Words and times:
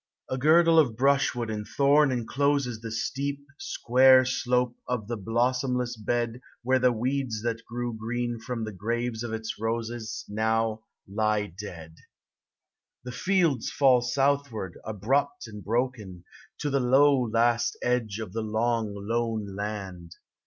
A 0.31 0.37
girdle 0.39 0.79
of 0.79 0.95
brushwood 0.97 1.51
and 1.51 1.63
thorn 1.67 2.11
encloses 2.11 2.79
The 2.81 2.89
steep, 2.89 3.45
square 3.59 4.25
slope 4.25 4.75
of 4.87 5.07
the 5.07 5.15
blossomless 5.15 5.95
bed 5.95 6.41
Where 6.63 6.79
the 6.79 6.91
weeds 6.91 7.43
that 7.43 7.63
grew 7.67 7.93
green 7.95 8.39
from 8.39 8.63
the 8.63 8.71
graves 8.71 9.21
of 9.21 9.31
its 9.31 9.59
roses 9.59 10.25
Now 10.27 10.81
lie 11.07 11.53
dead. 11.55 11.97
THE 13.03 13.11
SEA. 13.11 13.23
389 13.43 13.49
The 13.59 13.59
fields 13.59 13.69
fall 13.69 14.01
southward, 14.01 14.79
abrupt 14.83 15.45
and 15.45 15.63
broken, 15.63 16.23
To 16.61 16.71
the 16.71 16.79
low 16.79 17.21
last 17.21 17.77
edge 17.83 18.17
of 18.17 18.33
the 18.33 18.41
long 18.41 18.95
lone 18.95 19.55
land. 19.55 20.15